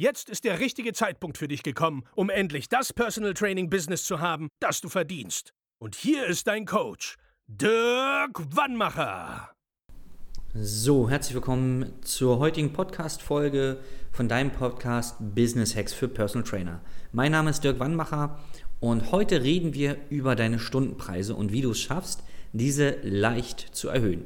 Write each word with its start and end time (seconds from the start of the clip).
Jetzt 0.00 0.30
ist 0.30 0.44
der 0.44 0.60
richtige 0.60 0.94
Zeitpunkt 0.94 1.36
für 1.36 1.46
dich 1.46 1.62
gekommen, 1.62 2.04
um 2.14 2.30
endlich 2.30 2.70
das 2.70 2.90
Personal 2.90 3.34
Training 3.34 3.68
Business 3.68 4.04
zu 4.04 4.18
haben, 4.18 4.48
das 4.58 4.80
du 4.80 4.88
verdienst. 4.88 5.52
Und 5.78 5.94
hier 5.94 6.24
ist 6.24 6.46
dein 6.46 6.64
Coach, 6.64 7.16
Dirk 7.46 8.40
Wannmacher. 8.56 9.50
So, 10.54 11.10
herzlich 11.10 11.34
willkommen 11.34 11.92
zur 12.00 12.38
heutigen 12.38 12.72
Podcast-Folge 12.72 13.76
von 14.10 14.26
deinem 14.26 14.52
Podcast 14.52 15.16
Business 15.18 15.76
Hacks 15.76 15.92
für 15.92 16.08
Personal 16.08 16.48
Trainer. 16.48 16.80
Mein 17.12 17.32
Name 17.32 17.50
ist 17.50 17.62
Dirk 17.62 17.78
Wannmacher 17.78 18.40
und 18.80 19.12
heute 19.12 19.42
reden 19.42 19.74
wir 19.74 19.98
über 20.08 20.34
deine 20.34 20.60
Stundenpreise 20.60 21.34
und 21.34 21.52
wie 21.52 21.60
du 21.60 21.72
es 21.72 21.78
schaffst, 21.78 22.22
diese 22.54 22.96
leicht 23.02 23.76
zu 23.76 23.90
erhöhen. 23.90 24.24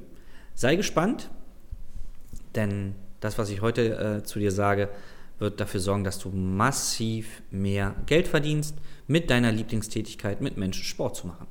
Sei 0.54 0.76
gespannt, 0.76 1.30
denn 2.54 2.94
das, 3.18 3.38
was 3.38 3.50
ich 3.50 3.60
heute 3.60 4.20
äh, 4.20 4.22
zu 4.22 4.38
dir 4.38 4.52
sage, 4.52 4.88
wird 5.38 5.60
dafür 5.60 5.80
sorgen, 5.80 6.04
dass 6.04 6.18
du 6.18 6.30
massiv 6.30 7.42
mehr 7.50 7.94
Geld 8.06 8.28
verdienst 8.28 8.76
mit 9.06 9.30
deiner 9.30 9.52
Lieblingstätigkeit, 9.52 10.40
mit 10.40 10.56
Menschen 10.56 10.84
Sport 10.84 11.16
zu 11.16 11.26
machen. 11.26 11.46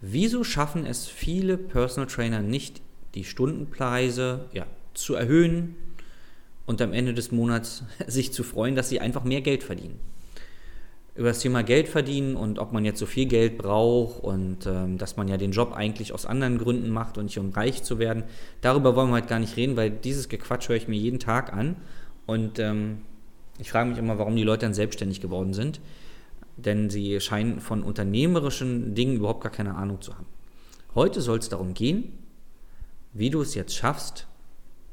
Wieso 0.00 0.44
schaffen 0.44 0.84
es 0.84 1.06
viele 1.06 1.56
Personal 1.56 2.08
Trainer 2.08 2.42
nicht, 2.42 2.82
die 3.14 3.24
Stundenpreise 3.24 4.46
ja, 4.52 4.66
zu 4.92 5.14
erhöhen 5.14 5.76
und 6.66 6.82
am 6.82 6.92
Ende 6.92 7.14
des 7.14 7.32
Monats 7.32 7.84
sich 8.06 8.32
zu 8.32 8.42
freuen, 8.42 8.74
dass 8.74 8.88
sie 8.88 9.00
einfach 9.00 9.24
mehr 9.24 9.40
Geld 9.40 9.62
verdienen? 9.62 9.98
Über 11.16 11.28
das 11.28 11.38
Thema 11.38 11.62
Geld 11.62 11.86
verdienen 11.86 12.34
und 12.34 12.58
ob 12.58 12.72
man 12.72 12.84
jetzt 12.84 12.98
so 12.98 13.06
viel 13.06 13.26
Geld 13.26 13.56
braucht 13.56 14.22
und 14.24 14.66
ähm, 14.66 14.98
dass 14.98 15.16
man 15.16 15.28
ja 15.28 15.36
den 15.36 15.52
Job 15.52 15.72
eigentlich 15.72 16.12
aus 16.12 16.26
anderen 16.26 16.58
Gründen 16.58 16.90
macht 16.90 17.16
und 17.16 17.26
nicht 17.26 17.38
um 17.38 17.50
reich 17.50 17.84
zu 17.84 18.00
werden, 18.00 18.24
darüber 18.62 18.96
wollen 18.96 19.10
wir 19.10 19.18
heute 19.18 19.28
gar 19.28 19.38
nicht 19.38 19.56
reden, 19.56 19.76
weil 19.76 19.90
dieses 19.90 20.28
Gequatsch 20.28 20.68
höre 20.68 20.76
ich 20.76 20.88
mir 20.88 20.98
jeden 20.98 21.20
Tag 21.20 21.52
an 21.52 21.76
und 22.26 22.58
ähm, 22.58 23.02
ich 23.58 23.70
frage 23.70 23.90
mich 23.90 23.98
immer, 23.98 24.18
warum 24.18 24.36
die 24.36 24.42
Leute 24.42 24.66
dann 24.66 24.74
selbstständig 24.74 25.20
geworden 25.20 25.54
sind. 25.54 25.80
Denn 26.56 26.90
sie 26.90 27.20
scheinen 27.20 27.60
von 27.60 27.82
unternehmerischen 27.82 28.94
Dingen 28.94 29.16
überhaupt 29.16 29.42
gar 29.42 29.52
keine 29.52 29.74
Ahnung 29.74 30.00
zu 30.00 30.14
haben. 30.14 30.26
Heute 30.94 31.20
soll 31.20 31.38
es 31.38 31.48
darum 31.48 31.74
gehen, 31.74 32.12
wie 33.12 33.30
du 33.30 33.40
es 33.40 33.54
jetzt 33.54 33.74
schaffst, 33.74 34.26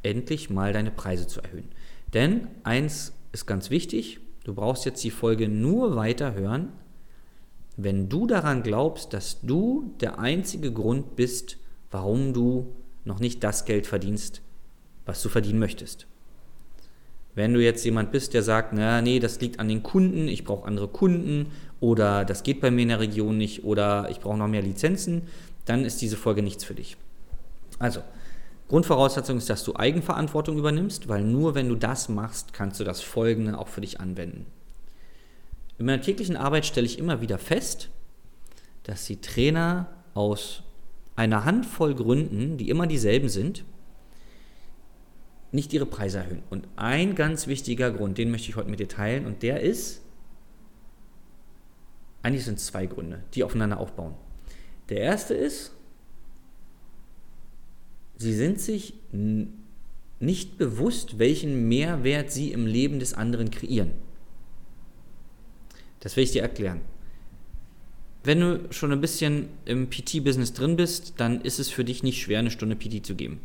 endlich 0.04 0.50
mal 0.50 0.74
deine 0.74 0.92
Preise 0.92 1.28
zu 1.28 1.42
erhöhen. 1.42 1.70
Denn 2.14 2.48
eins 2.64 3.14
ist 3.32 3.46
ganz 3.46 3.70
wichtig, 3.70 4.20
du 4.44 4.54
brauchst 4.56 4.86
jetzt 4.86 5.04
die 5.04 5.12
Folge 5.12 5.48
nur 5.48 5.96
weiterhören, 5.96 6.70
wenn 7.78 8.10
du 8.10 8.28
daran 8.28 8.64
glaubst, 8.64 9.14
dass 9.14 9.42
du 9.42 9.94
der 10.02 10.20
einzige 10.20 10.72
Grund 10.72 11.16
bist, 11.16 11.58
warum 11.90 12.34
du 12.34 12.76
noch 13.06 13.20
nicht 13.20 13.44
das 13.44 13.66
Geld 13.66 13.88
verdienst, 13.88 14.42
was 15.06 15.22
du 15.22 15.30
verdienen 15.30 15.60
möchtest. 15.60 16.08
Wenn 17.34 17.54
du 17.54 17.64
jetzt 17.64 17.86
jemand 17.86 18.12
bist, 18.12 18.34
der 18.34 18.44
sagt, 18.44 18.74
na, 18.74 19.02
nee, 19.02 19.20
das 19.20 19.40
liegt 19.40 19.60
an 19.60 19.70
den 19.70 19.84
Kunden, 19.84 20.28
ich 20.28 20.44
brauche 20.44 20.68
andere 20.68 20.88
Kunden 20.88 21.48
oder 21.80 22.26
das 22.26 22.44
geht 22.44 22.60
bei 22.60 22.72
mir 22.72 22.82
in 22.84 22.90
der 22.90 23.00
Region 23.00 23.38
nicht 23.38 23.64
oder 23.64 24.10
ich 24.10 24.20
brauche 24.20 24.38
noch 24.38 24.48
mehr 24.48 24.62
Lizenzen, 24.62 25.24
dann 25.66 25.86
ist 25.86 26.02
diese 26.02 26.18
Folge 26.18 26.44
nichts 26.44 26.64
für 26.64 26.76
dich. 26.76 26.98
Also, 27.80 28.02
Grundvoraussetzung 28.68 29.38
ist, 29.38 29.50
dass 29.50 29.64
du 29.64 29.76
Eigenverantwortung 29.76 30.58
übernimmst, 30.58 31.08
weil 31.10 31.24
nur 31.24 31.56
wenn 31.56 31.68
du 31.68 31.76
das 31.76 32.10
machst, 32.10 32.54
kannst 32.54 32.80
du 32.80 32.84
das 32.84 33.02
Folgende 33.02 33.58
auch 33.58 33.68
für 33.68 33.82
dich 33.82 34.00
anwenden. 34.00 34.46
In 35.78 35.86
meiner 35.86 36.02
täglichen 36.02 36.38
Arbeit 36.38 36.66
stelle 36.66 36.86
ich 36.86 37.00
immer 37.00 37.22
wieder 37.22 37.38
fest, 37.38 37.90
dass 38.84 39.06
die 39.06 39.20
Trainer 39.20 39.88
aus 40.14 40.64
einer 41.16 41.44
Handvoll 41.44 41.96
Gründen, 41.96 42.58
die 42.58 42.70
immer 42.70 42.88
dieselben 42.88 43.30
sind, 43.30 43.64
nicht 45.52 45.74
ihre 45.74 45.86
Preise 45.86 46.20
erhöhen. 46.20 46.44
Und 46.50 46.68
ein 46.76 47.16
ganz 47.16 47.48
wichtiger 47.48 47.92
Grund, 47.92 48.18
den 48.18 48.32
möchte 48.32 48.50
ich 48.50 48.56
heute 48.56 48.70
mit 48.70 48.80
dir 48.80 48.88
teilen, 48.88 49.26
und 49.26 49.44
der 49.44 49.62
ist, 49.62 50.02
eigentlich 52.24 52.46
sind 52.46 52.58
es 52.58 52.68
zwei 52.68 52.86
Gründe, 52.86 53.24
die 53.34 53.44
aufeinander 53.44 53.80
aufbauen. 53.80 54.14
Der 54.90 55.00
erste 55.00 55.34
ist, 55.34 55.74
sie 58.18 58.34
sind 58.34 58.60
sich 58.60 58.94
nicht 60.20 60.58
bewusst, 60.58 61.18
welchen 61.20 61.68
Mehrwert 61.68 62.32
sie 62.32 62.52
im 62.52 62.68
Leben 62.68 63.00
des 63.00 63.14
anderen 63.14 63.52
kreieren. 63.52 63.92
Das 66.00 66.16
will 66.16 66.24
ich 66.24 66.32
dir 66.32 66.42
erklären. 66.42 66.82
Wenn 68.24 68.40
du 68.40 68.68
schon 68.72 68.92
ein 68.92 69.02
bisschen 69.02 69.48
im 69.66 69.90
PT-Business 69.90 70.54
drin 70.54 70.76
bist, 70.76 71.14
dann 71.18 71.42
ist 71.42 71.60
es 71.60 71.70
für 71.70 71.84
dich 71.84 72.04
nicht 72.04 72.22
schwer, 72.22 72.40
eine 72.40 72.52
Stunde 72.52 72.76
PT 72.76 73.04
zu 73.06 73.16
geben. 73.16 73.40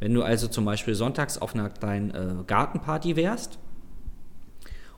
Wenn 0.00 0.14
du 0.14 0.22
also 0.22 0.48
zum 0.48 0.64
Beispiel 0.64 0.94
sonntags 0.94 1.38
auf 1.38 1.54
einer 1.54 1.70
kleinen 1.70 2.10
äh, 2.10 2.44
Gartenparty 2.46 3.16
wärst 3.16 3.58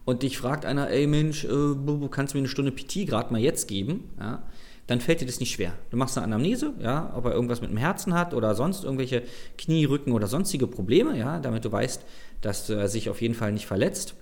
und 0.05 0.23
dich 0.23 0.39
fragt 0.39 0.65
einer, 0.65 0.91
ey 0.91 1.07
Mensch, 1.07 1.45
äh, 1.45 2.09
kannst 2.11 2.35
du 2.35 2.39
mir 2.39 2.43
eine 2.43 2.49
Stunde 2.49 2.73
PT 2.73 3.07
gerade 3.07 3.33
mal 3.33 3.41
jetzt 3.41 3.69
geben? 3.69 4.11
Ja, 4.19 4.43
dann 4.87 5.01
fällt 5.01 5.21
dir 5.21 5.27
das 5.27 5.41
nicht 5.41 5.53
schwer. 5.53 5.73
Du 5.91 5.97
machst 5.97 6.19
eine 6.19 6.25
Anamnese, 6.25 6.75
ja, 6.81 7.13
ob 7.15 7.25
er 7.25 7.33
irgendwas 7.33 7.61
mit 7.61 7.71
dem 7.71 7.77
Herzen 7.77 8.13
hat 8.13 8.35
oder 8.35 8.55
sonst 8.55 8.85
irgendwelche 8.85 9.23
Knie, 9.57 9.85
Rücken 9.85 10.13
oder 10.13 10.27
sonstige 10.27 10.67
Probleme, 10.67 11.17
ja, 11.17 11.39
damit 11.39 11.65
du 11.65 11.73
weißt, 11.73 12.05
dass 12.41 12.69
er 12.69 12.89
sich 12.89 13.09
auf 13.09 13.23
jeden 13.23 13.35
Fall 13.35 13.53
nicht 13.53 13.67
verletzt 13.67 14.15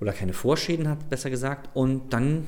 oder 0.00 0.12
keine 0.12 0.32
Vorschäden 0.32 0.88
hat, 0.88 1.08
besser 1.08 1.30
gesagt. 1.30 1.70
Und 1.74 2.12
dann 2.12 2.46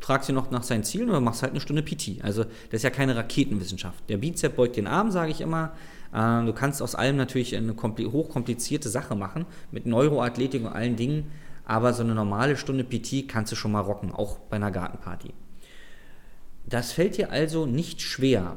fragst 0.00 0.28
du 0.28 0.32
noch 0.32 0.50
nach 0.50 0.62
seinen 0.62 0.84
Zielen 0.84 1.08
oder 1.08 1.20
machst 1.20 1.42
halt 1.42 1.52
eine 1.52 1.60
Stunde 1.60 1.82
PT. 1.82 2.22
Also 2.22 2.44
das 2.44 2.74
ist 2.74 2.82
ja 2.82 2.90
keine 2.90 3.16
Raketenwissenschaft. 3.16 4.08
Der 4.08 4.18
Bizep 4.18 4.56
beugt 4.56 4.76
den 4.76 4.86
Arm, 4.86 5.10
sage 5.10 5.30
ich 5.30 5.40
immer. 5.40 5.72
Ähm, 6.14 6.46
du 6.46 6.52
kannst 6.52 6.82
aus 6.82 6.94
allem 6.94 7.16
natürlich 7.16 7.56
eine 7.56 7.74
hochkomplizierte 7.76 8.88
Sache 8.88 9.14
machen, 9.14 9.46
mit 9.70 9.86
Neuroathletik 9.86 10.62
und 10.62 10.72
allen 10.72 10.96
Dingen, 10.96 11.30
aber 11.64 11.92
so 11.92 12.02
eine 12.02 12.14
normale 12.14 12.56
Stunde 12.56 12.84
PT 12.84 13.28
kannst 13.28 13.52
du 13.52 13.56
schon 13.56 13.72
mal 13.72 13.80
rocken, 13.80 14.12
auch 14.12 14.38
bei 14.38 14.56
einer 14.56 14.70
Gartenparty. 14.70 15.34
Das 16.66 16.92
fällt 16.92 17.16
dir 17.16 17.30
also 17.30 17.66
nicht 17.66 18.00
schwer. 18.00 18.56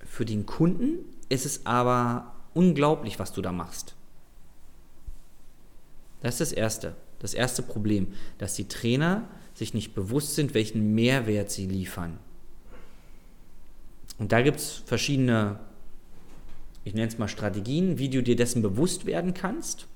Für 0.00 0.24
den 0.24 0.46
Kunden 0.46 0.98
ist 1.28 1.46
es 1.46 1.66
aber 1.66 2.34
unglaublich, 2.54 3.18
was 3.18 3.32
du 3.32 3.42
da 3.42 3.52
machst. 3.52 3.94
Das 6.20 6.34
ist 6.34 6.40
das 6.40 6.52
Erste. 6.52 6.96
Das 7.20 7.34
erste 7.34 7.62
Problem, 7.62 8.14
dass 8.38 8.54
die 8.54 8.68
Trainer 8.68 9.28
sich 9.54 9.74
nicht 9.74 9.94
bewusst 9.94 10.34
sind, 10.34 10.54
welchen 10.54 10.94
Mehrwert 10.94 11.50
sie 11.50 11.66
liefern. 11.66 12.18
Und 14.18 14.32
da 14.32 14.42
gibt 14.42 14.58
es 14.58 14.82
verschiedene 14.86 15.58
ich 16.84 16.94
nenne 16.94 17.08
es 17.08 17.18
mal 17.18 17.28
Strategien, 17.28 17.98
wie 17.98 18.08
du 18.08 18.22
dir 18.22 18.36
dessen 18.36 18.62
bewusst 18.62 19.06
werden 19.06 19.34
kannst. 19.34 19.86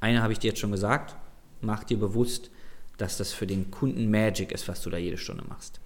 Eine 0.00 0.22
habe 0.22 0.32
ich 0.32 0.38
dir 0.38 0.48
jetzt 0.48 0.60
schon 0.60 0.72
gesagt, 0.72 1.16
mach 1.60 1.84
dir 1.84 1.98
bewusst, 1.98 2.50
dass 2.98 3.16
das 3.16 3.32
für 3.32 3.46
den 3.46 3.70
Kunden 3.70 4.10
Magic 4.10 4.52
ist, 4.52 4.68
was 4.68 4.82
du 4.82 4.90
da 4.90 4.96
jede 4.96 5.18
Stunde 5.18 5.44
machst. 5.48 5.80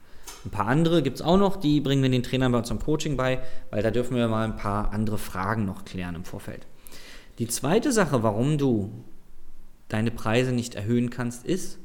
Ein 0.45 0.51
paar 0.51 0.67
andere 0.67 1.03
gibt 1.03 1.17
es 1.17 1.23
auch 1.23 1.37
noch, 1.37 1.57
die 1.57 1.81
bringen 1.81 2.03
wir 2.03 2.11
den 2.11 2.23
Trainern 2.23 2.53
bei 2.53 2.59
uns 2.59 2.71
im 2.71 2.79
Coaching 2.79 3.17
bei, 3.17 3.43
weil 3.71 3.83
da 3.83 3.91
dürfen 3.91 4.17
wir 4.17 4.29
mal 4.29 4.45
ein 4.45 4.57
paar 4.57 4.93
andere 4.93 5.19
Fragen 5.19 5.67
noch 5.67 5.85
klären 5.85 6.15
im 6.15 6.25
Vorfeld. 6.25 6.67
Die 7.39 7.49
zweite 7.49 7.93
Sache, 7.93 8.23
warum 8.23 8.59
du 8.59 8.91
deine 9.89 10.11
Preise 10.11 10.53
nicht 10.53 10.75
erhöhen 10.75 11.11
kannst, 11.11 11.45
ist, 11.45 11.79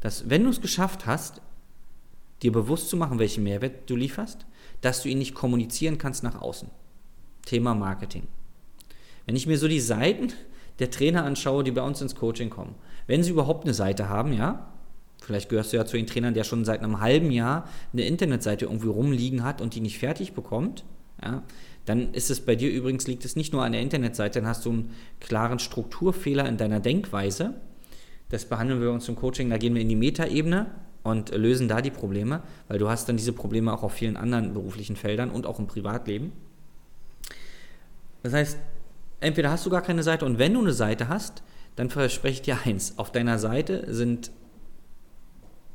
dass 0.00 0.28
wenn 0.28 0.44
du 0.44 0.50
es 0.50 0.60
geschafft 0.60 1.06
hast, 1.06 1.40
dir 2.42 2.52
bewusst 2.52 2.90
zu 2.90 2.96
machen, 2.96 3.18
welchen 3.18 3.44
Mehrwert 3.44 3.88
du 3.88 3.96
lieferst, 3.96 4.46
dass 4.80 5.02
du 5.02 5.08
ihn 5.08 5.18
nicht 5.18 5.34
kommunizieren 5.34 5.98
kannst 5.98 6.22
nach 6.22 6.40
außen. 6.40 6.68
Thema 7.44 7.74
Marketing. 7.74 8.24
Wenn 9.24 9.36
ich 9.36 9.46
mir 9.46 9.58
so 9.58 9.68
die 9.68 9.80
Seiten 9.80 10.32
der 10.78 10.90
Trainer 10.90 11.24
anschaue, 11.24 11.64
die 11.64 11.70
bei 11.70 11.82
uns 11.82 12.00
ins 12.00 12.14
Coaching 12.14 12.50
kommen, 12.50 12.74
wenn 13.06 13.22
sie 13.22 13.30
überhaupt 13.30 13.64
eine 13.64 13.74
Seite 13.74 14.08
haben, 14.08 14.32
ja, 14.32 14.72
vielleicht 15.20 15.48
gehörst 15.48 15.72
du 15.72 15.76
ja 15.76 15.86
zu 15.86 15.96
den 15.96 16.06
Trainern, 16.06 16.34
der 16.34 16.44
schon 16.44 16.64
seit 16.64 16.82
einem 16.82 17.00
halben 17.00 17.30
Jahr 17.30 17.68
eine 17.92 18.02
Internetseite 18.02 18.66
irgendwie 18.66 18.88
rumliegen 18.88 19.44
hat 19.44 19.60
und 19.60 19.74
die 19.74 19.80
nicht 19.80 19.98
fertig 19.98 20.32
bekommt, 20.32 20.84
ja, 21.22 21.42
dann 21.86 22.12
ist 22.12 22.30
es 22.30 22.40
bei 22.40 22.56
dir 22.56 22.70
übrigens, 22.70 23.06
liegt 23.06 23.24
es 23.24 23.36
nicht 23.36 23.52
nur 23.52 23.64
an 23.64 23.72
der 23.72 23.80
Internetseite, 23.80 24.40
dann 24.40 24.48
hast 24.48 24.66
du 24.66 24.70
einen 24.70 24.90
klaren 25.20 25.60
Strukturfehler 25.60 26.46
in 26.48 26.56
deiner 26.56 26.80
Denkweise. 26.80 27.54
Das 28.28 28.44
behandeln 28.44 28.80
wir 28.80 28.90
uns 28.90 29.08
im 29.08 29.14
Coaching, 29.14 29.50
da 29.50 29.56
gehen 29.56 29.74
wir 29.74 29.82
in 29.82 29.88
die 29.88 29.96
Metaebene 29.96 30.66
und 31.06 31.34
lösen 31.34 31.68
da 31.68 31.80
die 31.80 31.90
Probleme, 31.90 32.42
weil 32.68 32.78
du 32.78 32.88
hast 32.88 33.08
dann 33.08 33.16
diese 33.16 33.32
Probleme 33.32 33.72
auch 33.72 33.82
auf 33.82 33.92
vielen 33.92 34.16
anderen 34.16 34.52
beruflichen 34.52 34.96
Feldern 34.96 35.30
und 35.30 35.46
auch 35.46 35.58
im 35.58 35.66
Privatleben. 35.66 36.32
Das 38.22 38.32
heißt, 38.32 38.58
entweder 39.20 39.50
hast 39.50 39.64
du 39.64 39.70
gar 39.70 39.82
keine 39.82 40.02
Seite 40.02 40.24
und 40.24 40.38
wenn 40.38 40.54
du 40.54 40.60
eine 40.60 40.72
Seite 40.72 41.08
hast, 41.08 41.42
dann 41.76 41.90
verspreche 41.90 42.34
ich 42.34 42.42
dir 42.42 42.58
eins, 42.64 42.98
auf 42.98 43.12
deiner 43.12 43.38
Seite 43.38 43.84
sind 43.92 44.30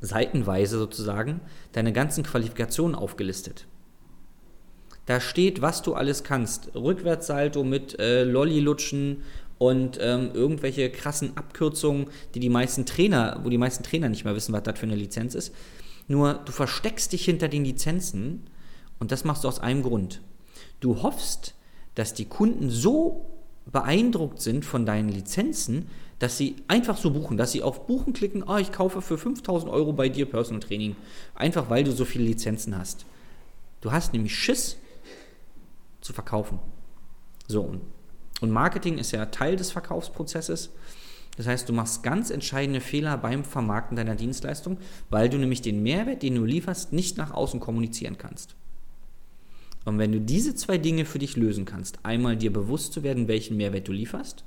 seitenweise 0.00 0.78
sozusagen 0.78 1.40
deine 1.72 1.92
ganzen 1.92 2.24
Qualifikationen 2.24 2.94
aufgelistet. 2.94 3.66
Da 5.06 5.20
steht, 5.20 5.62
was 5.62 5.82
du 5.82 5.94
alles 5.94 6.22
kannst. 6.22 6.74
Rückwärtssalto 6.74 7.64
mit 7.64 7.98
äh, 7.98 8.22
Lolli-Lutschen 8.24 9.22
und 9.62 9.96
ähm, 10.02 10.32
irgendwelche 10.34 10.90
krassen 10.90 11.36
Abkürzungen, 11.36 12.08
die 12.34 12.40
die 12.40 12.48
meisten 12.48 12.84
Trainer, 12.84 13.38
wo 13.44 13.48
die 13.48 13.58
meisten 13.58 13.84
Trainer 13.84 14.08
nicht 14.08 14.24
mehr 14.24 14.34
wissen, 14.34 14.52
was 14.52 14.64
das 14.64 14.76
für 14.76 14.86
eine 14.86 14.96
Lizenz 14.96 15.36
ist. 15.36 15.54
Nur 16.08 16.34
du 16.34 16.50
versteckst 16.50 17.12
dich 17.12 17.24
hinter 17.24 17.46
den 17.46 17.64
Lizenzen 17.64 18.42
und 18.98 19.12
das 19.12 19.22
machst 19.22 19.44
du 19.44 19.48
aus 19.48 19.60
einem 19.60 19.84
Grund. 19.84 20.20
Du 20.80 21.04
hoffst, 21.04 21.54
dass 21.94 22.12
die 22.12 22.24
Kunden 22.24 22.70
so 22.70 23.24
beeindruckt 23.70 24.40
sind 24.40 24.64
von 24.64 24.84
deinen 24.84 25.10
Lizenzen, 25.10 25.86
dass 26.18 26.36
sie 26.36 26.56
einfach 26.66 26.96
so 26.96 27.12
buchen, 27.12 27.36
dass 27.36 27.52
sie 27.52 27.62
auf 27.62 27.86
Buchen 27.86 28.14
klicken, 28.14 28.42
oh, 28.42 28.56
ich 28.56 28.72
kaufe 28.72 29.00
für 29.00 29.16
5000 29.16 29.70
Euro 29.70 29.92
bei 29.92 30.08
dir 30.08 30.26
Personal 30.26 30.58
Training, 30.58 30.96
einfach 31.36 31.70
weil 31.70 31.84
du 31.84 31.92
so 31.92 32.04
viele 32.04 32.24
Lizenzen 32.24 32.76
hast. 32.76 33.06
Du 33.80 33.92
hast 33.92 34.12
nämlich 34.12 34.36
Schiss 34.36 34.76
zu 36.00 36.12
verkaufen. 36.12 36.58
So, 37.46 37.62
und 37.62 37.80
Marketing 38.50 38.98
ist 38.98 39.12
ja 39.12 39.26
Teil 39.26 39.56
des 39.56 39.70
Verkaufsprozesses. 39.70 40.70
Das 41.36 41.46
heißt, 41.46 41.68
du 41.68 41.72
machst 41.72 42.02
ganz 42.02 42.30
entscheidende 42.30 42.80
Fehler 42.80 43.16
beim 43.16 43.44
Vermarkten 43.44 43.96
deiner 43.96 44.16
Dienstleistung, 44.16 44.78
weil 45.08 45.28
du 45.28 45.38
nämlich 45.38 45.62
den 45.62 45.82
Mehrwert, 45.82 46.22
den 46.22 46.34
du 46.34 46.44
lieferst, 46.44 46.92
nicht 46.92 47.16
nach 47.16 47.32
außen 47.32 47.60
kommunizieren 47.60 48.18
kannst. 48.18 48.54
Und 49.84 49.98
wenn 49.98 50.12
du 50.12 50.20
diese 50.20 50.54
zwei 50.54 50.78
Dinge 50.78 51.04
für 51.04 51.18
dich 51.18 51.36
lösen 51.36 51.64
kannst, 51.64 52.04
einmal 52.04 52.36
dir 52.36 52.52
bewusst 52.52 52.92
zu 52.92 53.02
werden, 53.02 53.28
welchen 53.28 53.56
Mehrwert 53.56 53.88
du 53.88 53.92
lieferst 53.92 54.44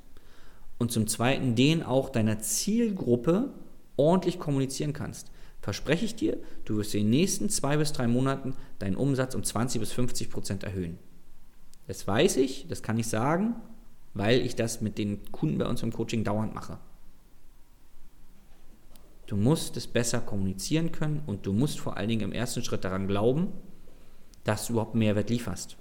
und 0.78 0.92
zum 0.92 1.06
Zweiten 1.06 1.54
den 1.54 1.82
auch 1.82 2.08
deiner 2.08 2.38
Zielgruppe 2.38 3.52
ordentlich 3.96 4.38
kommunizieren 4.38 4.92
kannst, 4.92 5.30
verspreche 5.60 6.04
ich 6.04 6.14
dir, 6.14 6.38
du 6.64 6.76
wirst 6.76 6.94
in 6.94 7.02
den 7.02 7.10
nächsten 7.10 7.50
zwei 7.50 7.76
bis 7.76 7.92
drei 7.92 8.06
Monaten 8.06 8.54
deinen 8.78 8.96
Umsatz 8.96 9.34
um 9.34 9.42
20 9.42 9.80
bis 9.80 9.92
50 9.92 10.30
Prozent 10.30 10.64
erhöhen. 10.64 10.98
Das 11.86 12.06
weiß 12.06 12.36
ich, 12.36 12.66
das 12.68 12.82
kann 12.82 12.98
ich 12.98 13.08
sagen, 13.08 13.56
weil 14.16 14.40
ich 14.40 14.56
das 14.56 14.80
mit 14.80 14.98
den 14.98 15.30
Kunden 15.32 15.58
bei 15.58 15.66
uns 15.66 15.82
im 15.82 15.92
Coaching 15.92 16.24
dauernd 16.24 16.54
mache. 16.54 16.78
Du 19.26 19.36
musst 19.36 19.76
es 19.76 19.86
besser 19.86 20.20
kommunizieren 20.20 20.92
können 20.92 21.22
und 21.26 21.46
du 21.46 21.52
musst 21.52 21.80
vor 21.80 21.96
allen 21.96 22.08
Dingen 22.08 22.22
im 22.22 22.32
ersten 22.32 22.62
Schritt 22.62 22.84
daran 22.84 23.08
glauben, 23.08 23.48
dass 24.44 24.66
du 24.66 24.74
überhaupt 24.74 24.94
Mehrwert 24.94 25.30
lieferst. 25.30 25.76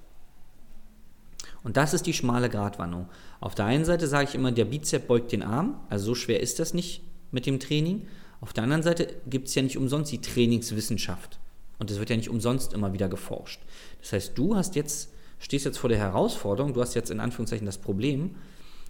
Und 1.63 1.77
das 1.77 1.93
ist 1.93 2.05
die 2.05 2.13
schmale 2.13 2.49
Gratwanderung. 2.49 3.09
Auf 3.39 3.55
der 3.55 3.65
einen 3.65 3.85
Seite 3.85 4.07
sage 4.07 4.29
ich 4.29 4.35
immer, 4.35 4.51
der 4.51 4.65
Bizep 4.65 5.07
beugt 5.07 5.31
den 5.31 5.43
Arm, 5.43 5.79
also 5.89 6.05
so 6.05 6.15
schwer 6.15 6.39
ist 6.39 6.59
das 6.59 6.73
nicht 6.73 7.03
mit 7.31 7.45
dem 7.45 7.59
Training. 7.59 8.07
Auf 8.41 8.53
der 8.53 8.63
anderen 8.63 8.83
Seite 8.83 9.15
gibt 9.27 9.47
es 9.47 9.55
ja 9.55 9.61
nicht 9.61 9.77
umsonst 9.77 10.11
die 10.11 10.21
Trainingswissenschaft. 10.21 11.39
Und 11.79 11.91
es 11.91 11.99
wird 11.99 12.09
ja 12.09 12.17
nicht 12.17 12.29
umsonst 12.29 12.73
immer 12.73 12.93
wieder 12.93 13.09
geforscht. 13.09 13.61
Das 14.01 14.13
heißt, 14.13 14.37
du 14.37 14.55
hast 14.55 14.75
jetzt, 14.75 15.11
stehst 15.39 15.65
jetzt 15.65 15.77
vor 15.77 15.89
der 15.89 15.99
Herausforderung, 15.99 16.73
du 16.73 16.81
hast 16.81 16.93
jetzt 16.93 17.11
in 17.11 17.19
Anführungszeichen 17.19 17.65
das 17.65 17.77
Problem, 17.77 18.35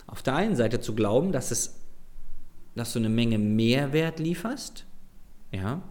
auf 0.08 0.22
der 0.22 0.36
einen 0.36 0.56
Seite 0.56 0.80
zu 0.80 0.94
glauben, 0.94 1.32
dass, 1.32 1.52
es, 1.52 1.80
dass 2.76 2.94
du 2.94 3.00
eine 3.00 3.10
Menge 3.10 3.38
Mehrwert 3.38 4.20
lieferst, 4.20 4.86
ja, 5.52 5.82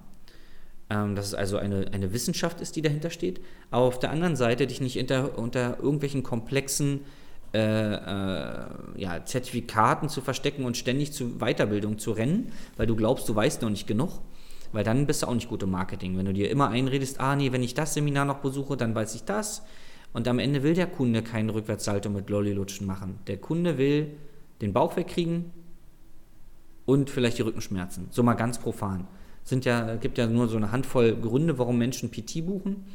ähm, 0.91 1.17
dass 1.17 1.27
es 1.27 1.35
also 1.35 1.56
eine, 1.56 1.89
eine 1.93 2.12
Wissenschaft 2.12 2.61
ist, 2.61 2.77
die 2.77 2.83
dahinter 2.83 3.11
steht, 3.11 3.41
aber 3.71 3.85
auf 3.85 3.99
der 3.99 4.11
anderen 4.11 4.37
Seite 4.37 4.67
dich 4.67 4.81
nicht 4.81 4.99
unter, 4.99 5.39
unter 5.39 5.79
irgendwelchen 5.81 6.23
komplexen 6.23 7.01
äh, 7.55 7.95
äh, 7.95 8.67
ja, 8.97 9.25
Zertifikaten 9.25 10.09
zu 10.09 10.21
verstecken 10.21 10.65
und 10.65 10.77
ständig 10.77 11.12
zu 11.12 11.39
Weiterbildung 11.39 11.99
zu 11.99 12.11
rennen, 12.11 12.53
weil 12.77 12.87
du 12.87 12.97
glaubst, 12.97 13.29
du 13.29 13.35
weißt 13.35 13.62
noch 13.62 13.71
nicht 13.71 13.87
genug, 13.87 14.21
weil 14.73 14.83
dann 14.83 15.06
bist 15.06 15.23
du 15.23 15.29
auch 15.29 15.35
nicht 15.35 15.49
gut 15.49 15.62
im 15.62 15.71
Marketing. 15.71 16.19
Wenn 16.19 16.27
du 16.27 16.33
dir 16.33 16.51
immer 16.51 16.71
einredest, 16.71 17.21
ah 17.21 17.37
nee, 17.37 17.53
wenn 17.53 17.62
ich 17.62 17.75
das 17.75 17.95
Seminar 17.95 18.25
noch 18.25 18.39
besuche, 18.39 18.77
dann 18.77 18.95
weiß 18.95 19.15
ich 19.15 19.23
das. 19.23 19.62
Und 20.15 20.27
am 20.29 20.39
Ende 20.39 20.63
will 20.63 20.73
der 20.73 20.87
Kunde 20.87 21.23
keinen 21.23 21.51
Rückwärtssalto 21.51 22.09
mit 22.09 22.31
Lollilutschen 22.31 22.87
machen. 22.87 23.19
Der 23.27 23.37
Kunde 23.37 23.77
will 23.77 24.17
den 24.63 24.73
Bauch 24.73 24.97
wegkriegen 24.97 25.53
und 26.87 27.11
vielleicht 27.11 27.37
die 27.39 27.43
Rückenschmerzen. 27.43 28.07
So 28.11 28.23
mal 28.23 28.35
ganz 28.35 28.59
profan 28.59 29.07
sind 29.43 29.65
ja, 29.67 29.97
gibt 29.97 30.17
ja 30.17 30.27
nur 30.27 30.49
so 30.49 30.57
eine 30.57 30.73
Handvoll 30.73 31.15
Gründe, 31.17 31.59
warum 31.59 31.79
Menschen 31.79 32.11
PT 32.11 32.47
buchen. 32.47 32.87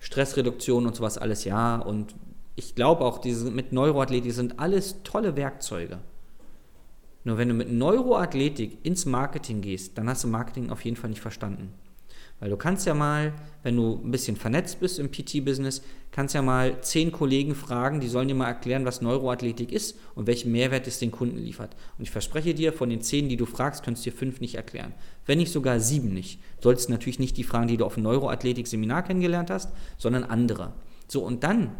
Stressreduktion 0.00 0.86
und 0.86 0.94
sowas 0.94 1.16
alles, 1.16 1.44
ja. 1.44 1.76
Und 1.76 2.14
ich 2.56 2.74
glaube 2.74 3.04
auch, 3.04 3.18
diese 3.18 3.50
mit 3.50 3.72
Neuroathletik 3.72 4.32
sind 4.32 4.58
alles 4.58 5.02
tolle 5.02 5.36
Werkzeuge. 5.36 5.98
Nur 7.24 7.38
wenn 7.38 7.48
du 7.48 7.54
mit 7.54 7.72
Neuroathletik 7.72 8.78
ins 8.84 9.06
Marketing 9.06 9.60
gehst, 9.60 9.96
dann 9.96 10.08
hast 10.08 10.24
du 10.24 10.28
Marketing 10.28 10.70
auf 10.70 10.84
jeden 10.84 10.96
Fall 10.96 11.10
nicht 11.10 11.20
verstanden. 11.20 11.72
Weil 12.40 12.50
du 12.50 12.56
kannst 12.56 12.86
ja 12.86 12.94
mal, 12.94 13.32
wenn 13.62 13.76
du 13.76 14.00
ein 14.04 14.10
bisschen 14.10 14.36
vernetzt 14.36 14.80
bist 14.80 14.98
im 14.98 15.10
PT-Business, 15.10 15.82
kannst 16.12 16.34
ja 16.34 16.42
mal 16.42 16.80
zehn 16.82 17.10
Kollegen 17.10 17.54
fragen, 17.54 18.00
die 18.00 18.08
sollen 18.08 18.28
dir 18.28 18.34
mal 18.34 18.46
erklären, 18.46 18.84
was 18.84 19.02
Neuroathletik 19.02 19.72
ist 19.72 19.98
und 20.14 20.26
welchen 20.26 20.52
Mehrwert 20.52 20.86
es 20.86 20.98
den 20.98 21.10
Kunden 21.10 21.38
liefert. 21.38 21.74
Und 21.98 22.04
ich 22.04 22.10
verspreche 22.10 22.54
dir, 22.54 22.72
von 22.72 22.90
den 22.90 23.02
zehn, 23.02 23.28
die 23.28 23.36
du 23.36 23.46
fragst, 23.46 23.82
könntest 23.84 24.06
du 24.06 24.10
dir 24.10 24.16
fünf 24.16 24.40
nicht 24.40 24.54
erklären. 24.54 24.94
Wenn 25.26 25.38
nicht 25.38 25.52
sogar 25.52 25.80
sieben 25.80 26.14
nicht. 26.14 26.40
Solltest 26.60 26.90
natürlich 26.90 27.18
nicht 27.18 27.36
die 27.36 27.44
fragen, 27.44 27.68
die 27.68 27.76
du 27.76 27.84
auf 27.84 27.94
dem 27.94 28.04
Neuroathletik-Seminar 28.04 29.02
kennengelernt 29.02 29.50
hast, 29.50 29.70
sondern 29.96 30.24
andere. 30.24 30.72
So, 31.08 31.24
und 31.24 31.42
dann, 31.42 31.72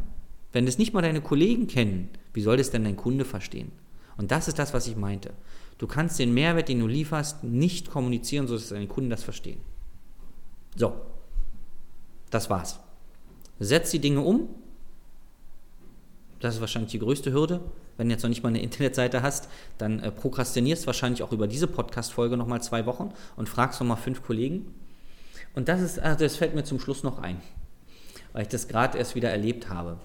wenn 0.52 0.66
das 0.66 0.78
nicht 0.78 0.92
mal 0.92 1.02
deine 1.02 1.20
Kollegen 1.20 1.68
kennen, 1.68 2.08
wie 2.32 2.42
soll 2.42 2.56
das 2.56 2.70
denn 2.70 2.84
dein 2.84 2.96
Kunde 2.96 3.24
verstehen? 3.24 3.70
Und 4.16 4.32
das 4.32 4.48
ist 4.48 4.58
das, 4.58 4.74
was 4.74 4.88
ich 4.88 4.96
meinte. 4.96 5.32
Du 5.78 5.86
kannst 5.86 6.18
den 6.18 6.34
Mehrwert, 6.34 6.68
den 6.68 6.80
du 6.80 6.88
lieferst, 6.88 7.44
nicht 7.44 7.90
kommunizieren, 7.90 8.48
sodass 8.48 8.68
deine 8.68 8.88
Kunden 8.88 9.10
das 9.10 9.22
verstehen. 9.22 9.60
So, 10.78 10.94
das 12.30 12.48
war's. 12.48 12.78
Setz 13.58 13.90
die 13.90 13.98
Dinge 13.98 14.20
um. 14.20 14.48
Das 16.38 16.54
ist 16.54 16.60
wahrscheinlich 16.60 16.92
die 16.92 17.00
größte 17.00 17.32
Hürde. 17.32 17.60
Wenn 17.96 18.08
du 18.08 18.14
jetzt 18.14 18.22
noch 18.22 18.28
nicht 18.28 18.44
mal 18.44 18.50
eine 18.50 18.62
Internetseite 18.62 19.22
hast, 19.22 19.48
dann 19.76 19.98
äh, 19.98 20.12
prokrastinierst 20.12 20.86
wahrscheinlich 20.86 21.24
auch 21.24 21.32
über 21.32 21.48
diese 21.48 21.66
Podcast-Folge 21.66 22.36
nochmal 22.36 22.62
zwei 22.62 22.86
Wochen 22.86 23.12
und 23.34 23.48
fragst 23.48 23.80
nochmal 23.80 23.96
fünf 23.96 24.22
Kollegen. 24.22 24.72
Und 25.56 25.68
das 25.68 25.80
ist, 25.80 25.98
also 25.98 26.24
das 26.24 26.36
fällt 26.36 26.54
mir 26.54 26.62
zum 26.62 26.78
Schluss 26.78 27.02
noch 27.02 27.18
ein, 27.18 27.40
weil 28.32 28.42
ich 28.42 28.48
das 28.48 28.68
gerade 28.68 28.98
erst 28.98 29.16
wieder 29.16 29.30
erlebt 29.30 29.68
habe. 29.68 29.98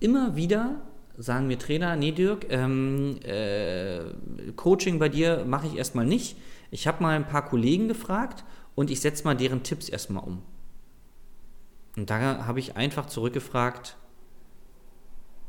Immer 0.00 0.34
wieder 0.34 0.80
sagen 1.16 1.46
mir 1.46 1.58
Trainer, 1.58 1.94
nee 1.96 2.12
Dirk, 2.12 2.46
ähm, 2.50 3.20
äh, 3.22 4.00
Coaching 4.56 4.98
bei 4.98 5.08
dir 5.08 5.44
mache 5.46 5.68
ich 5.68 5.76
erstmal 5.76 6.06
nicht. 6.06 6.36
Ich 6.70 6.86
habe 6.86 7.02
mal 7.02 7.16
ein 7.16 7.26
paar 7.26 7.44
Kollegen 7.44 7.88
gefragt 7.88 8.44
und 8.74 8.90
ich 8.90 9.00
setze 9.00 9.24
mal 9.24 9.36
deren 9.36 9.62
Tipps 9.62 9.88
erstmal 9.88 10.24
um. 10.24 10.42
Und 11.96 12.10
da 12.10 12.46
habe 12.46 12.60
ich 12.60 12.76
einfach 12.76 13.06
zurückgefragt, 13.06 13.96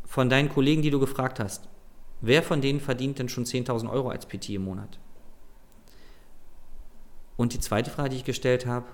von 0.04 0.30
deinen 0.30 0.50
Kollegen, 0.50 0.82
die 0.82 0.90
du 0.90 1.00
gefragt 1.00 1.40
hast, 1.40 1.70
wer 2.20 2.44
von 2.44 2.60
denen 2.60 2.82
verdient 2.82 3.20
denn 3.20 3.30
schon 3.30 3.46
10.000 3.46 3.90
Euro 3.90 4.10
als 4.10 4.26
PT 4.26 4.50
im 4.50 4.66
Monat? 4.66 5.00
Und 7.38 7.54
die 7.54 7.60
zweite 7.60 7.90
Frage, 7.90 8.10
die 8.10 8.18
ich 8.18 8.26
gestellt 8.26 8.66
habe, 8.66 8.88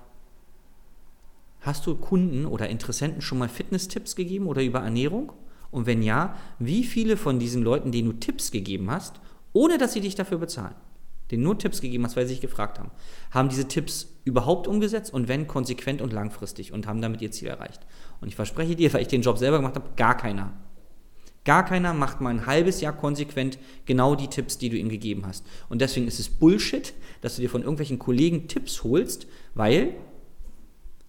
hast 1.62 1.88
du 1.88 1.96
Kunden 1.96 2.46
oder 2.46 2.70
Interessenten 2.70 3.22
schon 3.22 3.40
mal 3.40 3.50
Fitness-Tipps 3.50 4.16
gegeben 4.16 4.46
oder 4.46 4.62
über 4.62 4.82
Ernährung? 4.82 5.34
Und 5.72 5.86
wenn 5.86 6.04
ja, 6.04 6.36
wie 6.60 6.84
viele 6.84 7.18
von 7.18 7.40
diesen 7.40 7.64
Leuten, 7.64 7.92
denen 7.92 8.12
du 8.12 8.20
Tipps 8.20 8.52
gegeben 8.52 8.92
hast, 8.92 9.20
ohne 9.54 9.78
dass 9.78 9.94
sie 9.94 10.02
dich 10.02 10.16
dafür 10.16 10.38
bezahlen, 10.38 10.76
denen 11.32 11.44
nur 11.44 11.58
Tipps 11.58 11.82
gegeben 11.82 12.06
hast, 12.06 12.16
weil 12.16 12.26
sie 12.26 12.34
sich 12.34 12.42
gefragt 12.42 12.80
haben, 12.80 12.92
haben 13.32 13.50
diese 13.50 13.68
Tipps 13.68 14.18
überhaupt 14.24 14.68
umgesetzt 14.68 15.14
und 15.14 15.28
wenn 15.28 15.48
konsequent 15.48 16.02
und 16.02 16.14
langfristig 16.14 16.74
und 16.74 16.88
haben 16.88 17.02
damit 17.02 17.22
ihr 17.22 17.32
Ziel 17.32 17.48
erreicht. 17.48 17.82
Und 18.22 18.28
ich 18.28 18.36
verspreche 18.36 18.76
dir, 18.76 18.94
weil 18.94 19.02
ich 19.02 19.08
den 19.08 19.22
Job 19.22 19.38
selber 19.38 19.58
gemacht 19.58 19.76
habe, 19.76 19.90
gar 19.96 20.16
keiner. 20.16 20.54
Gar 21.46 21.64
keiner 21.64 21.94
macht 21.94 22.20
mal 22.20 22.30
ein 22.30 22.46
halbes 22.46 22.82
Jahr 22.82 22.92
konsequent 22.92 23.58
genau 23.86 24.16
die 24.16 24.28
Tipps, 24.28 24.58
die 24.58 24.70
du 24.70 24.78
ihm 24.78 24.90
gegeben 24.90 25.26
hast. 25.26 25.46
Und 25.70 25.80
deswegen 25.80 26.08
ist 26.08 26.20
es 26.20 26.28
Bullshit, 26.28 26.94
dass 27.22 27.38
du 27.38 27.42
dir 27.42 27.50
von 27.50 27.62
irgendwelchen 27.62 28.00
Kollegen 28.00 28.50
Tipps 28.50 28.84
holst, 28.84 29.28
weil 29.54 29.94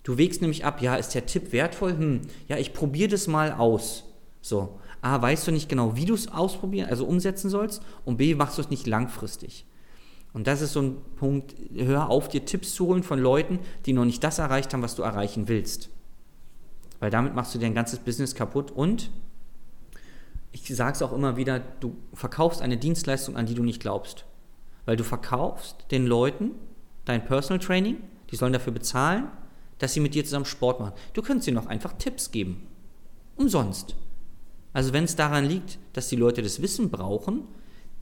du 0.04 0.16
wägst 0.16 0.40
nämlich 0.40 0.64
ab, 0.64 0.80
ja, 0.80 0.94
ist 0.94 1.14
der 1.14 1.26
Tipp 1.26 1.52
wertvoll? 1.52 1.96
Hm, 1.96 2.20
ja, 2.46 2.56
ich 2.56 2.72
probiere 2.72 3.08
das 3.08 3.26
mal 3.26 3.52
aus. 3.52 4.04
So, 4.40 4.78
A, 5.00 5.20
weißt 5.20 5.48
du 5.48 5.50
nicht 5.50 5.68
genau, 5.68 5.96
wie 5.96 6.04
du 6.04 6.14
es 6.14 6.28
ausprobieren, 6.28 6.88
also 6.88 7.04
umsetzen 7.04 7.50
sollst 7.50 7.82
und 8.04 8.16
B, 8.16 8.34
machst 8.34 8.58
du 8.58 8.62
es 8.62 8.70
nicht 8.70 8.86
langfristig. 8.86 9.66
Und 10.32 10.46
das 10.46 10.60
ist 10.60 10.72
so 10.72 10.82
ein 10.82 10.96
Punkt, 11.16 11.54
hör 11.74 12.10
auf, 12.10 12.28
dir 12.28 12.44
Tipps 12.44 12.74
zu 12.74 12.86
holen 12.86 13.02
von 13.02 13.18
Leuten, 13.18 13.58
die 13.86 13.92
noch 13.92 14.04
nicht 14.04 14.22
das 14.22 14.38
erreicht 14.38 14.72
haben, 14.72 14.82
was 14.82 14.94
du 14.94 15.02
erreichen 15.02 15.48
willst. 15.48 15.90
Weil 17.00 17.10
damit 17.10 17.34
machst 17.34 17.54
du 17.54 17.58
dein 17.58 17.74
ganzes 17.74 18.00
Business 18.00 18.34
kaputt 18.34 18.70
und 18.70 19.10
ich 20.52 20.66
sage 20.74 20.92
es 20.92 21.02
auch 21.02 21.12
immer 21.12 21.36
wieder, 21.36 21.60
du 21.60 21.96
verkaufst 22.12 22.62
eine 22.62 22.76
Dienstleistung, 22.76 23.36
an 23.36 23.46
die 23.46 23.54
du 23.54 23.62
nicht 23.62 23.80
glaubst. 23.80 24.24
Weil 24.86 24.96
du 24.96 25.04
verkaufst 25.04 25.86
den 25.90 26.06
Leuten 26.06 26.52
dein 27.04 27.24
Personal 27.24 27.58
Training, 27.58 27.98
die 28.30 28.36
sollen 28.36 28.52
dafür 28.52 28.72
bezahlen, 28.72 29.28
dass 29.78 29.92
sie 29.92 30.00
mit 30.00 30.14
dir 30.14 30.24
zusammen 30.24 30.44
Sport 30.44 30.80
machen. 30.80 30.94
Du 31.12 31.22
könntest 31.22 31.48
ihnen 31.48 31.56
noch 31.56 31.66
einfach 31.66 31.92
Tipps 31.94 32.30
geben. 32.30 32.66
Umsonst. 33.36 33.94
Also 34.72 34.92
wenn 34.92 35.04
es 35.04 35.16
daran 35.16 35.44
liegt, 35.44 35.78
dass 35.92 36.08
die 36.08 36.16
Leute 36.16 36.42
das 36.42 36.60
Wissen 36.60 36.90
brauchen, 36.90 37.42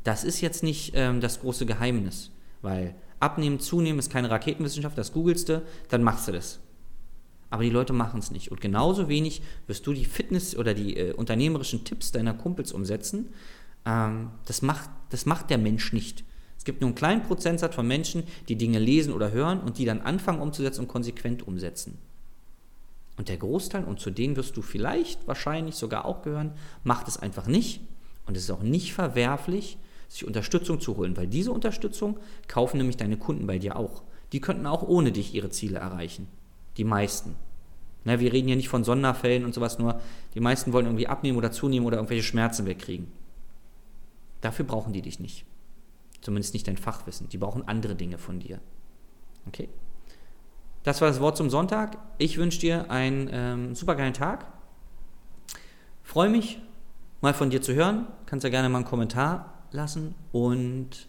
das 0.06 0.22
ist 0.22 0.40
jetzt 0.40 0.62
nicht 0.62 0.92
ähm, 0.94 1.20
das 1.20 1.40
große 1.40 1.66
Geheimnis, 1.66 2.30
weil 2.62 2.94
abnehmen, 3.18 3.58
zunehmen 3.58 3.98
ist 3.98 4.10
keine 4.10 4.30
Raketenwissenschaft, 4.30 4.96
das 4.96 5.12
googelst 5.12 5.48
du, 5.48 5.62
dann 5.88 6.02
machst 6.02 6.28
du 6.28 6.32
das. 6.32 6.60
Aber 7.50 7.64
die 7.64 7.70
Leute 7.70 7.92
machen 7.92 8.20
es 8.20 8.30
nicht. 8.30 8.50
Und 8.50 8.60
genauso 8.60 9.08
wenig 9.08 9.42
wirst 9.66 9.86
du 9.86 9.92
die 9.92 10.04
Fitness- 10.04 10.56
oder 10.56 10.74
die 10.74 10.96
äh, 10.96 11.12
unternehmerischen 11.12 11.84
Tipps 11.84 12.12
deiner 12.12 12.34
Kumpels 12.34 12.72
umsetzen. 12.72 13.30
Ähm, 13.84 14.30
das, 14.46 14.62
macht, 14.62 14.90
das 15.10 15.26
macht 15.26 15.50
der 15.50 15.58
Mensch 15.58 15.92
nicht. 15.92 16.24
Es 16.58 16.64
gibt 16.64 16.80
nur 16.80 16.88
einen 16.88 16.96
kleinen 16.96 17.22
Prozentsatz 17.22 17.74
von 17.74 17.86
Menschen, 17.86 18.24
die 18.48 18.56
Dinge 18.56 18.78
lesen 18.78 19.12
oder 19.12 19.30
hören 19.30 19.60
und 19.60 19.78
die 19.78 19.84
dann 19.84 20.00
anfangen 20.00 20.40
umzusetzen 20.40 20.82
und 20.82 20.88
konsequent 20.88 21.46
umsetzen. 21.46 21.98
Und 23.16 23.28
der 23.28 23.38
Großteil, 23.38 23.84
und 23.84 23.98
zu 23.98 24.10
denen 24.10 24.36
wirst 24.36 24.56
du 24.56 24.62
vielleicht 24.62 25.26
wahrscheinlich 25.26 25.76
sogar 25.76 26.04
auch 26.04 26.22
gehören, 26.22 26.52
macht 26.84 27.08
es 27.08 27.16
einfach 27.16 27.46
nicht. 27.46 27.80
Und 28.26 28.36
es 28.36 28.44
ist 28.44 28.50
auch 28.50 28.62
nicht 28.62 28.92
verwerflich, 28.92 29.78
sich 30.08 30.26
Unterstützung 30.26 30.80
zu 30.80 30.96
holen, 30.96 31.16
weil 31.16 31.26
diese 31.26 31.52
Unterstützung 31.52 32.18
kaufen 32.48 32.78
nämlich 32.78 32.96
deine 32.96 33.16
Kunden 33.16 33.46
bei 33.46 33.58
dir 33.58 33.76
auch. 33.76 34.02
Die 34.32 34.40
könnten 34.40 34.66
auch 34.66 34.82
ohne 34.82 35.12
dich 35.12 35.34
ihre 35.34 35.50
Ziele 35.50 35.78
erreichen. 35.78 36.28
Die 36.76 36.84
meisten. 36.84 37.36
Na, 38.04 38.20
wir 38.20 38.32
reden 38.32 38.46
hier 38.46 38.56
nicht 38.56 38.68
von 38.68 38.84
Sonderfällen 38.84 39.44
und 39.44 39.54
sowas, 39.54 39.78
nur 39.78 40.00
die 40.34 40.40
meisten 40.40 40.72
wollen 40.72 40.86
irgendwie 40.86 41.08
abnehmen 41.08 41.38
oder 41.38 41.50
zunehmen 41.50 41.86
oder 41.86 41.96
irgendwelche 41.96 42.22
Schmerzen 42.22 42.66
wegkriegen. 42.66 43.08
Dafür 44.40 44.64
brauchen 44.64 44.92
die 44.92 45.02
dich 45.02 45.18
nicht. 45.18 45.44
Zumindest 46.20 46.54
nicht 46.54 46.68
dein 46.68 46.76
Fachwissen. 46.76 47.28
Die 47.28 47.38
brauchen 47.38 47.66
andere 47.66 47.94
Dinge 47.94 48.18
von 48.18 48.38
dir. 48.38 48.60
Okay? 49.46 49.68
Das 50.82 51.00
war 51.00 51.08
das 51.08 51.20
Wort 51.20 51.36
zum 51.36 51.50
Sonntag. 51.50 51.98
Ich 52.18 52.36
wünsche 52.38 52.60
dir 52.60 52.90
einen 52.90 53.28
ähm, 53.32 53.74
supergeilen 53.74 54.14
Tag. 54.14 54.46
Freue 56.04 56.28
mich, 56.28 56.60
mal 57.20 57.34
von 57.34 57.50
dir 57.50 57.60
zu 57.60 57.74
hören. 57.74 58.06
Kannst 58.26 58.44
ja 58.44 58.50
gerne 58.50 58.68
mal 58.68 58.78
einen 58.78 58.86
Kommentar 58.86 59.55
lassen. 59.72 60.14
Und 60.32 61.08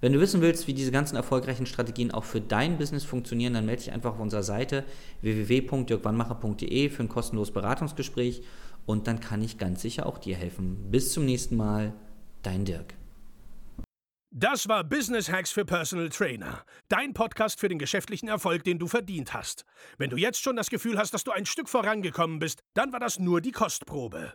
wenn 0.00 0.12
du 0.12 0.20
wissen 0.20 0.40
willst, 0.40 0.66
wie 0.66 0.74
diese 0.74 0.92
ganzen 0.92 1.16
erfolgreichen 1.16 1.66
Strategien 1.66 2.10
auch 2.10 2.24
für 2.24 2.40
dein 2.40 2.78
Business 2.78 3.04
funktionieren, 3.04 3.54
dann 3.54 3.66
melde 3.66 3.82
dich 3.82 3.92
einfach 3.92 4.12
auf 4.12 4.20
unserer 4.20 4.42
Seite 4.42 4.84
www.dirkwannmacher.de 5.20 6.88
für 6.88 7.02
ein 7.02 7.08
kostenloses 7.08 7.52
Beratungsgespräch 7.52 8.42
und 8.86 9.06
dann 9.06 9.20
kann 9.20 9.42
ich 9.42 9.58
ganz 9.58 9.82
sicher 9.82 10.06
auch 10.06 10.18
dir 10.18 10.36
helfen. 10.36 10.90
Bis 10.90 11.12
zum 11.12 11.26
nächsten 11.26 11.56
Mal, 11.56 11.92
dein 12.42 12.64
Dirk. 12.64 12.94
Das 14.32 14.68
war 14.68 14.84
Business 14.84 15.30
Hacks 15.30 15.50
für 15.50 15.64
Personal 15.64 16.08
Trainer. 16.08 16.64
Dein 16.88 17.14
Podcast 17.14 17.58
für 17.58 17.68
den 17.68 17.80
geschäftlichen 17.80 18.28
Erfolg, 18.28 18.62
den 18.62 18.78
du 18.78 18.86
verdient 18.86 19.34
hast. 19.34 19.64
Wenn 19.98 20.08
du 20.08 20.16
jetzt 20.16 20.40
schon 20.40 20.54
das 20.54 20.70
Gefühl 20.70 20.98
hast, 20.98 21.12
dass 21.12 21.24
du 21.24 21.32
ein 21.32 21.46
Stück 21.46 21.68
vorangekommen 21.68 22.38
bist, 22.38 22.60
dann 22.74 22.92
war 22.92 23.00
das 23.00 23.18
nur 23.18 23.40
die 23.40 23.50
Kostprobe. 23.50 24.34